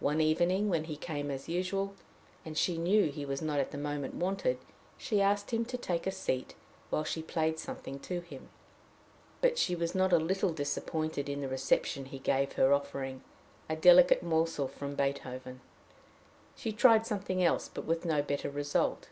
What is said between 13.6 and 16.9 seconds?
a delicate morsel from Beethoven. She